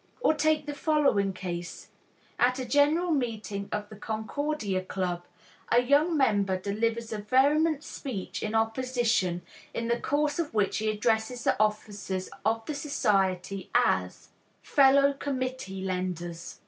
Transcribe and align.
Or 0.21 0.33
take 0.33 0.65
the 0.65 0.73
following 0.73 1.31
case: 1.31 1.89
At 2.39 2.57
a 2.57 2.65
general 2.65 3.11
meeting 3.11 3.69
of 3.71 3.87
the 3.89 3.95
Concordia 3.95 4.83
Club, 4.83 5.23
a 5.71 5.79
young 5.83 6.17
member 6.17 6.57
delivers 6.57 7.13
a 7.13 7.19
vehement 7.19 7.83
speech 7.83 8.41
in 8.41 8.55
opposition, 8.55 9.43
in 9.75 9.89
the 9.89 9.99
course 9.99 10.39
of 10.39 10.55
which 10.55 10.77
he 10.79 10.89
addresses 10.89 11.43
the 11.43 11.55
officers 11.61 12.31
of 12.43 12.65
the 12.65 12.73
society 12.73 13.69
as: 13.75 14.29
"Fellow 14.63 15.13
committee 15.13 15.83
lenders." 15.83 16.57